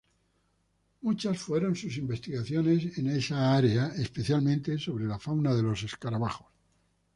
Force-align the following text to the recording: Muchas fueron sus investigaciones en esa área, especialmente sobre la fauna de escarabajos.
Muchas 1.03 1.37
fueron 1.39 1.75
sus 1.75 1.95
investigaciones 1.97 2.97
en 2.97 3.05
esa 3.11 3.55
área, 3.55 3.89
especialmente 3.95 4.79
sobre 4.79 5.05
la 5.05 5.19
fauna 5.19 5.53
de 5.53 5.73
escarabajos. 5.85 6.47